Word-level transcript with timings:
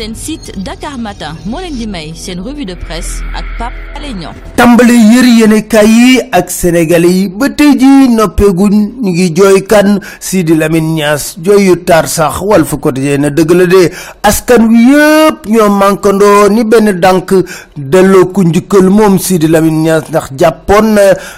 seen 0.00 0.14
site 0.16 0.48
Dakar 0.64 0.96
Matin 0.96 1.36
moo 1.44 1.60
leen 1.60 1.76
di 1.76 1.84
may 1.86 2.14
seen 2.16 2.40
revue 2.40 2.64
de 2.64 2.72
presse 2.74 3.20
ak 3.36 3.44
Pape 3.60 3.76
Alé 3.96 4.14
Niang. 4.16 4.32
Tàmbali 4.56 4.96
yër 4.96 5.26
yéenekaay 5.38 5.88
yi 5.92 6.20
ak 6.32 6.48
sénégalais 6.50 7.12
yi 7.18 7.28
ba 7.28 7.50
tey 7.52 7.76
ji 7.76 8.08
noppeeguñ 8.08 8.72
ñu 9.02 9.10
ngi 9.12 9.26
jooy 9.36 9.60
kan? 9.68 10.00
Sidi 10.20 10.54
Lamine 10.56 10.94
Niass 10.96 11.36
jooy 11.44 11.66
yu 11.68 11.76
tar 11.84 12.08
sax 12.08 12.40
Walf 12.40 12.72
Quotidien 12.80 13.20
na 13.20 13.28
dëgg 13.30 13.50
la 13.52 13.66
de. 13.66 13.82
Askan 14.24 14.68
wi 14.72 14.80
yëpp 14.88 15.44
ñoo 15.52 15.68
mànkandoo 15.68 16.48
ni 16.48 16.64
benn 16.64 16.96
dànk 17.00 17.34
delloo 17.76 18.32
ku 18.32 18.40
njukkal 18.42 18.88
moom 18.88 19.18
Sidi 19.18 19.48
Lamine 19.52 19.82
Niass 19.84 20.08
ndax 20.08 20.32
jàppoon 20.38 20.96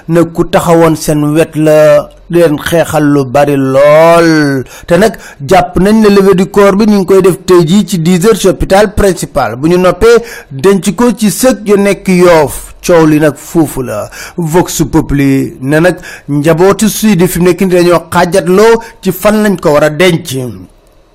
na 0.08 0.20
ku 0.24 0.44
taxawoon 0.46 0.94
seen 0.96 1.24
wet 1.34 1.56
la 1.58 2.06
leen 2.32 2.56
xeexal 2.58 3.04
lu 3.14 3.24
bari 3.24 3.56
lool. 3.56 4.64
Te 4.86 4.94
nag 4.98 5.16
jàpp 5.48 5.76
nañ 5.78 6.00
ne 6.02 6.08
levée 6.08 6.34
du 6.34 6.46
corps 6.46 6.76
bi 6.76 6.86
ñu 6.86 6.96
ngi 6.98 7.06
koy 7.06 7.22
def 7.22 7.38
tey 7.46 7.64
jii 7.66 7.86
ci 7.86 7.98
10 7.98 8.24
heures 8.26 8.40
ci 8.40 8.48
hôpital 8.48 8.94
principal. 8.94 9.56
Bu 9.56 9.68
ñu 9.68 9.78
noppee 9.78 10.22
denc 10.50 10.90
ko 10.96 11.12
ci 11.12 11.30
sëg 11.30 11.66
yu 11.68 11.76
nekk 11.76 12.08
yoof. 12.08 12.74
Coow 12.86 13.06
li 13.06 13.20
nag 13.20 13.36
foofu 13.36 13.82
la. 13.82 14.10
Vox 14.36 14.82
populi 14.90 15.56
ne 15.60 15.78
nag 15.80 15.96
njabootu 16.28 16.88
Sidi 16.88 17.28
fi 17.28 17.38
mu 17.38 17.44
nekk 17.46 17.60
ni 17.62 17.68
dañoo 17.74 18.02
xaajatloo 18.10 18.82
ci 19.02 19.12
fan 19.12 19.42
lañ 19.44 19.56
ko 19.60 19.70
war 19.74 19.84
a 19.84 19.90
denc 19.90 20.26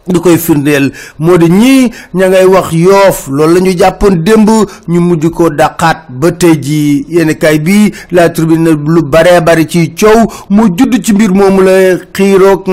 di 0.09 0.20
koy 0.20 0.38
firndeel. 0.38 0.91
Moo 1.20 1.38
di 1.38 1.47
ñii 1.49 1.91
ña 2.13 2.29
ngay 2.29 2.45
wax 2.45 2.71
yoof 2.73 3.27
loolu 3.27 3.53
la 3.55 3.59
ñu 3.61 3.77
jàppoon 3.77 4.15
démb 4.23 4.49
ñu 4.88 4.99
mujj 5.02 5.27
ko 5.29 5.49
dàqaat 5.49 6.07
ba 6.09 6.31
tey 6.31 6.55
ji 6.61 7.05
yenn 7.09 7.35
kay 7.38 7.59
bi 7.59 7.91
la 8.12 8.29
tribune 8.29 8.70
lu 8.85 9.01
baree 9.03 9.41
bari 9.41 9.67
ci 9.67 9.93
coow 9.95 10.27
mu 10.49 10.67
judd 10.77 11.01
ci 11.03 11.13
mbir 11.13 11.31
moomu 11.34 11.62
la 11.62 11.98
xiiroog 12.13 12.63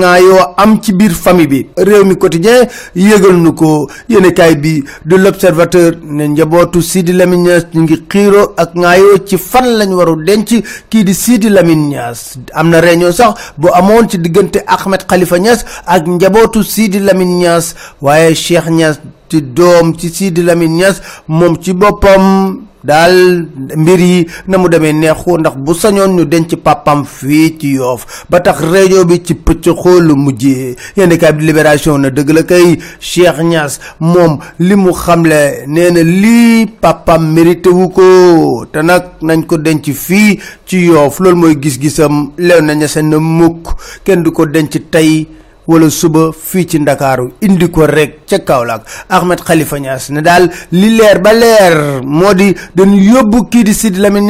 am 0.57 0.79
ci 0.81 0.93
biir 0.93 1.11
famille 1.11 1.47
bi. 1.47 1.67
Réew 1.77 2.03
mi 2.05 2.15
quotidien 2.17 2.67
yëgal 2.95 3.35
nu 3.37 3.53
ko. 3.53 3.87
Yenn 4.09 4.31
kay 4.33 4.55
bi 4.55 4.83
de 5.05 5.15
l'observateur 5.17 5.93
ne 6.03 6.27
njabootu 6.27 6.81
Sidi 6.81 7.13
Lamine 7.13 7.43
Niass 7.43 7.65
ñu 7.73 7.81
ngi 7.83 7.97
xiiroo 8.09 8.53
ak 8.57 8.75
ngaa 8.75 8.97
yoo 8.97 9.17
ci 9.25 9.37
fan 9.37 9.65
lañ 9.77 9.93
waru 9.93 10.23
denc 10.23 10.49
kii 10.89 11.03
di 11.03 11.13
Sidi 11.13 11.49
Lamine 11.49 11.87
Niass. 11.89 12.37
Am 12.53 12.69
na 12.69 12.81
sax 13.11 13.33
bu 13.57 13.69
amoon 13.73 14.07
ci 14.09 14.17
diggante 14.19 14.59
Ahmed 14.67 15.05
Khalifa 15.07 15.37
Niass 15.39 15.65
ak 15.85 16.07
njabootu 16.07 16.63
Sidi 16.63 16.99
Lamine 16.99 17.24
Niass 17.25 17.75
waaye 18.01 18.35
Cheikh 18.35 18.67
Niass 18.69 18.99
ci 19.29 19.41
doom 19.41 19.95
ci 19.97 20.09
Sidi 20.09 20.41
Lamine 20.43 20.93
moom 21.27 21.57
ci 21.61 21.73
boppam 21.73 22.65
daal 22.85 23.47
mbir 23.75 23.99
yi 23.99 24.19
na 24.47 24.57
mu 24.61 24.69
demee 24.69 24.93
neexu 24.93 25.37
ndax 25.41 25.55
bu 25.57 25.73
sañoon 25.73 26.13
ñu 26.15 26.25
denc 26.25 26.53
papam 26.63 27.03
fii 27.05 27.57
ci 27.59 27.67
yoof 27.75 28.25
ba 28.29 28.39
tax 28.39 28.59
réunion 28.61 29.05
bi 29.05 29.23
ci 29.25 29.33
pëcc 29.33 29.73
xoolu 29.81 30.15
mujjee. 30.15 30.75
Yenn 30.97 31.17
kaay 31.17 31.33
bi 31.33 31.45
libération 31.45 31.97
na 31.97 32.09
dëgg 32.09 32.29
la 32.29 32.43
kay 32.43 32.77
Cheikh 32.99 33.41
Niass 33.43 33.79
moom 33.99 34.37
li 34.59 34.75
mu 34.75 34.93
xamle 34.93 35.65
nee 35.67 35.89
na 35.91 36.03
lii 36.03 36.67
papam 36.81 37.33
mérité 37.33 37.69
wu 37.69 37.89
ko 37.89 38.65
te 38.71 38.81
nag 38.85 39.17
nañ 39.21 39.45
ko 39.49 39.57
denc 39.57 39.89
fii 39.91 40.39
ci 40.65 40.85
yoof 40.85 41.19
loolu 41.19 41.37
mooy 41.37 41.55
gis-gisam 41.57 42.29
lew 42.37 42.61
na 42.61 42.73
ñasen 42.75 43.09
na 43.09 43.17
mukk 43.19 43.73
kenn 44.05 44.21
du 44.23 44.31
ko 44.31 44.45
denc 44.45 44.77
tey 44.91 45.25
wala 45.67 45.89
suba 45.89 46.31
fii 46.31 46.65
ci 46.67 46.79
ndakaaru 46.79 47.31
indi 47.41 47.67
ko 47.69 47.85
rek 47.87 48.25
ca 48.29 48.39
Kaolack. 48.39 48.85
Ahmed 49.09 49.39
Khalifa 49.43 49.79
Niass 49.79 50.09
ne 50.09 50.21
daal 50.21 50.49
li 50.71 50.89
leer 50.97 51.19
ba 51.19 51.33
leer 51.33 52.01
di 52.35 52.55
dañu 52.75 52.97
yóbbu 53.13 53.49
di 53.63 53.73
Sidi 53.73 53.99
Lamine 53.99 54.27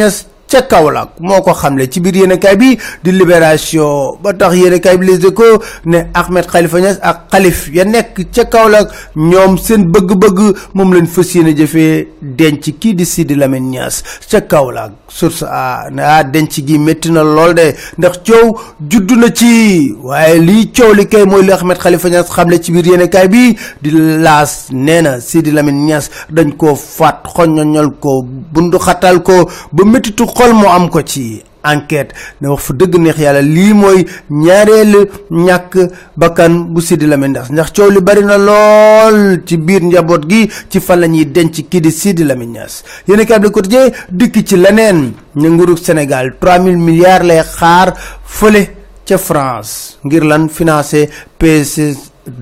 ca 0.48 0.62
Kaolack. 0.62 1.20
Moo 1.20 1.42
ko 1.42 1.54
xamle 1.54 1.88
ci 1.90 2.00
biir 2.00 2.16
yéenekaay 2.16 2.56
bi 2.58 2.78
di 3.04 3.12
libération. 3.12 4.18
Ba 4.24 4.34
tax 4.34 4.56
yéenekaay 4.56 4.98
bi 4.98 5.06
Les 5.08 5.26
Échos 5.26 5.60
ne 5.86 6.00
Ahmed 6.14 6.46
Khalifa 6.48 6.80
Niass 6.80 7.00
ak 7.02 7.28
xalif 7.32 7.70
ya 7.74 7.86
nekk 7.86 8.28
ca 8.34 8.46
Kaolack 8.46 8.90
ñoom 9.16 9.58
seen 9.58 9.86
bëgg-bëgg 9.92 10.56
moom 10.74 10.94
lañ 10.94 11.06
fas 11.08 11.34
yéene 11.36 11.56
jëfee 11.56 12.08
denc 12.22 12.62
kii 12.80 12.94
di 12.96 13.06
Sidi 13.06 13.36
Lamine 13.36 13.70
Niass 13.70 14.04
ca 14.30 14.42
Kaolack. 14.42 14.92
Source 15.10 15.44
a 15.48 15.88
ne 15.92 16.02
ah 16.04 16.24
denc 16.24 16.52
gi 16.52 16.78
métti 16.78 17.10
na 17.12 17.24
lool 17.24 17.54
de 17.56 17.74
ndax 17.98 18.20
coow 18.26 18.58
juddu 18.90 19.16
na 19.16 19.28
ci. 19.34 19.94
Waaye 20.04 20.40
lii 20.40 20.72
coow 20.76 20.94
li 20.94 21.08
kay 21.08 21.26
mooy 21.26 21.44
li 21.46 21.52
Ahmed 21.52 21.78
Khalifa 21.78 22.10
Niass 22.10 22.30
xamle 22.30 22.60
ci 22.62 22.72
biir 22.72 22.86
yéenekaay 22.88 23.28
bi 23.28 23.56
di 23.82 23.92
laas 23.92 24.68
nee 24.72 25.02
na 25.02 25.20
Sidi 25.22 25.52
Lamine 25.52 25.86
Niass 25.86 26.10
dañ 26.32 26.52
koo 26.58 26.76
faat 26.76 27.24
xoñoñol 27.26 27.92
ko 28.00 28.24
bundu 28.26 28.78
xatal 28.80 29.22
ko 29.24 29.50
ba 29.72 29.84
méttitu 29.86 30.26
xol 30.46 30.54
moo 30.54 30.70
am 30.70 30.90
ko 30.90 31.02
ci 31.02 31.42
enquête 31.66 32.14
ne 32.42 32.48
wax 32.52 32.62
fa 32.68 32.74
dëgg 32.78 32.94
neex 33.02 33.18
yàlla 33.24 33.42
lii 33.42 33.74
mooy 33.74 34.06
ñaareelu 34.30 35.00
ñàkk 35.32 35.74
bakkan 36.18 36.54
bu 36.74 36.82
Sidi 36.82 37.08
Lamine 37.08 37.34
Niass 37.34 37.50
ndax 37.52 37.72
coow 37.74 37.90
li 37.90 38.02
bari 38.02 38.22
na 38.24 38.38
lool 38.38 39.42
ci 39.46 39.58
biir 39.58 39.82
njaboot 39.84 40.28
gi 40.30 40.48
ci 40.70 40.80
fan 40.80 41.00
la 41.00 41.08
ñuy 41.08 41.26
denc 41.26 41.56
kii 41.70 41.82
di 41.82 41.92
Sidi 41.92 42.24
Lamine 42.24 42.52
Niass 42.60 42.84
yéen 43.08 43.20
a 43.20 43.38
Le 43.40 43.50
Quotidien 43.50 43.90
dikk 44.12 44.46
ci 44.48 44.56
leneen 44.58 45.14
ñu 45.36 45.50
nguurug 45.50 45.78
Sénégal 45.78 46.36
3000 46.40 46.78
milliards 46.78 47.26
lay 47.26 47.42
xaar 47.42 47.94
fële 48.24 48.62
ca 49.06 49.18
France 49.18 49.98
ngir 50.04 50.24
lan 50.24 50.48
financer 50.50 51.10
PSE 51.40 51.96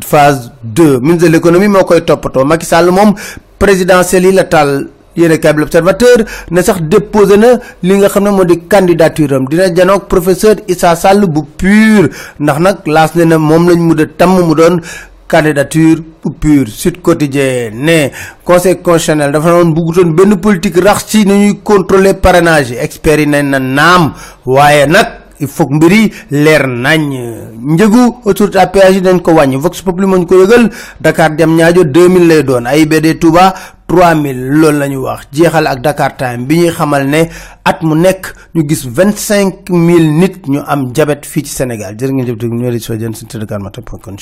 phase 0.06 0.52
2 0.64 1.00
ministre 1.00 1.28
de 1.28 1.32
l'économie 1.32 1.68
moo 1.70 1.86
koy 1.86 2.02
toppatoo 2.04 2.44
Macky 2.44 2.66
Sall 2.66 2.92
moom 2.92 3.14
présidentielle 3.58 4.26
yi 4.26 4.34
la 4.34 4.44
taal. 4.44 4.88
Yéen 5.16 5.38
kay 5.40 5.54
l'observateur 5.54 6.18
ne 6.52 6.62
sax 6.62 6.82
déposé 6.82 7.38
na 7.38 7.60
li 7.84 7.98
nga 7.98 8.10
xam 8.10 8.24
ne 8.24 8.30
moo 8.32 8.46
di 8.46 8.60
candidature 8.68 9.34
am. 9.36 9.46
Dina 9.48 9.74
janoog 9.74 10.08
professeur 10.08 10.56
Issa 10.68 10.96
Sall 10.96 11.26
bu 11.28 11.42
pur. 11.58 12.10
Ndax 12.40 12.60
nag 12.60 12.78
laas 12.86 13.16
ne 13.16 13.24
na 13.26 13.38
moom 13.38 13.70
lañ 13.70 13.80
mu 13.80 13.96
de 13.96 14.06
tamm 14.06 14.40
mu 14.48 14.56
doon 14.56 14.80
candidature 15.28 16.02
bu 16.24 16.32
pur. 16.40 16.68
Sud 16.68 17.02
Quotidien 17.02 17.72
ne 17.74 18.10
conseil 18.44 18.78
constitutionnel 18.82 19.32
dafa 19.32 19.50
noon 19.50 19.74
buggutoon 19.74 20.14
benn 20.16 20.38
politique 20.38 20.78
rax 20.84 21.06
ci 21.08 21.26
ñuy 21.26 21.60
contrôler 21.64 22.14
parrainage 22.16 22.72
yi. 22.72 22.78
Experts 22.78 23.20
yi 23.24 23.28
na 23.28 23.60
naam. 23.60 24.14
Waaye 24.46 24.86
nag 24.88 25.08
il 25.40 25.48
faut 25.48 25.68
mbir 25.70 25.92
yi 25.92 26.12
leer 26.32 26.68
nañ. 26.68 27.52
Njëgu 27.64 28.16
autoroute 28.26 28.56
à 28.56 28.68
péage 28.68 29.02
dañ 29.02 29.20
ko 29.22 29.32
wàññi. 29.34 29.58
Vox 29.58 29.82
Populi 29.82 30.06
moo 30.08 30.18
ñu 30.18 30.26
ko 30.26 30.36
yëgal. 30.44 30.70
Dakar 31.02 31.32
jam 31.38 31.56
ñaajo 31.56 31.84
2000 31.84 32.28
lay 32.28 32.44
doon. 32.44 32.66
AIBD 32.66 33.20
Touba 33.20 33.54
3000 33.94 34.50
loolu 34.60 34.80
la 34.80 34.88
ñu 34.90 35.00
wax 35.06 35.22
jeexal 35.32 35.68
ak 35.68 35.80
Dakar 35.86 36.12
Time 36.18 36.46
bi 36.48 36.56
ñuy 36.62 36.72
xamal 36.78 37.06
ne 37.14 37.22
at 37.70 37.80
mu 37.88 37.96
nekk 37.96 38.24
ñu 38.56 38.62
gis 38.70 38.84
25000 38.88 40.10
nit 40.22 40.36
ñu 40.54 40.60
am 40.66 40.82
jabet 40.96 41.22
fii 41.32 41.44
ci 41.46 41.54
Sénégal 41.60 41.94
jërë 42.00 42.14
ngeen 42.14 42.28
jëf 42.28 42.38
ñoo 42.60 42.80
soo 42.80 42.98
jën 42.98 43.14
suñu 43.14 43.40
Dakar 43.42 43.60
Matin 43.62 43.84
point 43.84 44.02
com 44.02 44.18